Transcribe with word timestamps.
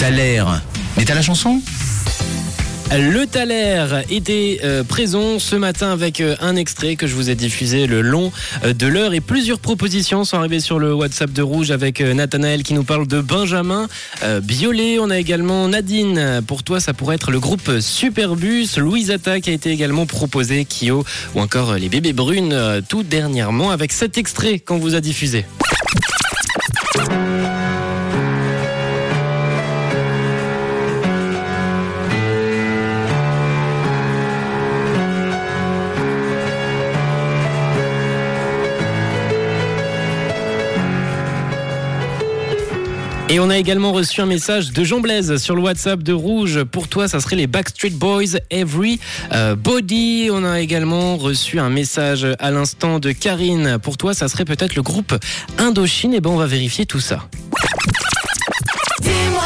L'air. 0.00 0.62
Mais 0.96 1.04
t'as 1.04 1.14
la 1.14 1.22
chanson? 1.22 1.60
Le 2.92 3.26
Thaler 3.26 4.04
était 4.08 4.60
euh, 4.64 4.84
présent 4.84 5.38
ce 5.38 5.54
matin 5.54 5.90
avec 5.90 6.20
euh, 6.20 6.34
un 6.40 6.56
extrait 6.56 6.96
que 6.96 7.06
je 7.06 7.14
vous 7.14 7.28
ai 7.28 7.34
diffusé 7.34 7.86
le 7.86 8.00
long 8.00 8.32
euh, 8.64 8.72
de 8.72 8.86
l'heure 8.86 9.12
et 9.12 9.20
plusieurs 9.20 9.58
propositions 9.58 10.24
sont 10.24 10.38
arrivées 10.38 10.60
sur 10.60 10.78
le 10.78 10.94
WhatsApp 10.94 11.32
de 11.32 11.42
Rouge 11.42 11.72
avec 11.72 12.00
Nathanaël 12.00 12.62
qui 12.62 12.72
nous 12.72 12.84
parle 12.84 13.06
de 13.06 13.20
Benjamin 13.20 13.88
Biolay. 14.42 14.98
On 14.98 15.10
a 15.10 15.18
également 15.18 15.68
Nadine. 15.68 16.42
Pour 16.46 16.62
toi, 16.62 16.80
ça 16.80 16.94
pourrait 16.94 17.16
être 17.16 17.30
le 17.30 17.40
groupe 17.40 17.80
Superbus. 17.80 18.78
Louise 18.78 19.10
Atta 19.10 19.40
qui 19.40 19.50
a 19.50 19.52
été 19.52 19.70
également 19.70 20.06
proposé, 20.06 20.64
Kyo 20.64 21.04
ou 21.34 21.40
encore 21.40 21.74
les 21.74 21.88
bébés 21.88 22.14
brunes 22.14 22.82
tout 22.88 23.02
dernièrement 23.02 23.72
avec 23.72 23.92
cet 23.92 24.16
extrait 24.16 24.60
qu'on 24.60 24.78
vous 24.78 24.94
a 24.94 25.00
diffusé. 25.00 25.44
Et 43.30 43.40
on 43.40 43.50
a 43.50 43.58
également 43.58 43.92
reçu 43.92 44.22
un 44.22 44.26
message 44.26 44.72
de 44.72 44.84
Jean 44.84 45.00
Blaise 45.00 45.36
sur 45.36 45.54
le 45.54 45.60
WhatsApp 45.60 46.02
de 46.02 46.14
Rouge. 46.14 46.64
Pour 46.64 46.88
toi, 46.88 47.08
ça 47.08 47.20
serait 47.20 47.36
les 47.36 47.46
Backstreet 47.46 47.90
Boys 47.90 48.38
Every 48.50 48.98
euh, 49.32 49.54
Body. 49.54 50.30
On 50.32 50.44
a 50.44 50.60
également 50.60 51.18
reçu 51.18 51.58
un 51.58 51.68
message 51.68 52.26
à 52.38 52.50
l'instant 52.50 53.00
de 53.00 53.12
Karine. 53.12 53.78
Pour 53.82 53.98
toi, 53.98 54.14
ça 54.14 54.28
serait 54.28 54.46
peut-être 54.46 54.76
le 54.76 54.82
groupe 54.82 55.14
Indochine. 55.58 56.14
Et 56.14 56.20
ben, 56.20 56.30
on 56.30 56.36
va 56.36 56.46
vérifier 56.46 56.86
tout 56.86 57.00
ça. 57.00 57.28
Dis-moi 59.02 59.44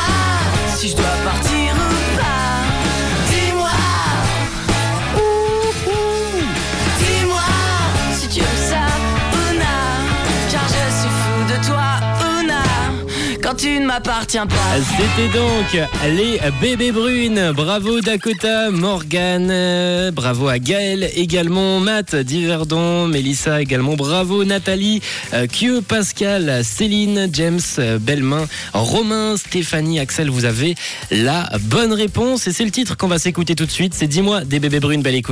Tu 13.59 13.79
ne 13.79 13.87
m'appartiens 13.87 14.47
pas. 14.47 14.57
C'était 14.97 15.29
donc 15.29 15.89
les 16.17 16.41
bébés 16.61 16.91
brunes. 16.91 17.53
Bravo 17.53 18.01
Dakota, 18.01 18.71
Morgan, 18.71 19.49
euh, 19.51 20.11
bravo 20.11 20.49
à 20.49 20.59
Gaël 20.59 21.11
également, 21.15 21.79
Matt, 21.79 22.17
Diverdon, 22.17 23.09
Mélissa 23.09 23.61
également, 23.61 23.95
bravo 23.95 24.45
Nathalie, 24.45 25.03
euh, 25.35 25.47
Q, 25.47 25.83
Pascal, 25.83 26.65
Céline, 26.65 27.29
James, 27.33 27.61
euh, 27.79 27.99
Belmain, 27.99 28.47
Romain, 28.73 29.37
Stéphanie, 29.37 30.01
Axel, 30.01 30.31
vous 30.31 30.47
avez 30.47 30.75
la 31.11 31.51
bonne 31.61 31.93
réponse 31.93 32.47
et 32.47 32.53
c'est 32.53 32.65
le 32.65 32.71
titre 32.71 32.97
qu'on 32.97 33.09
va 33.09 33.19
s'écouter 33.19 33.55
tout 33.55 33.67
de 33.67 33.71
suite. 33.71 33.93
C'est 33.95 34.07
Dis-moi 34.07 34.45
des 34.45 34.61
bébés 34.61 34.81
brunes, 34.81 35.03
belle 35.03 35.15
écoute. 35.15 35.31